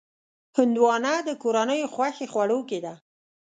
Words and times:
هندوانه 0.57 1.13
د 1.27 1.29
کورنیو 1.41 1.91
خوښې 1.93 2.25
خوړو 2.31 2.59
کې 2.69 2.79
ده. 2.85 2.93